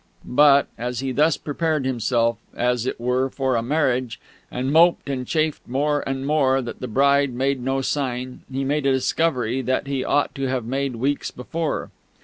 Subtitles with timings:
[0.25, 5.27] But, as he thus prepared himself, as it were, for a Marriage, and moped and
[5.27, 9.85] chafed more and more that the Bride made no sign, he made a discovery that
[9.85, 11.91] he ought to have made weeks before.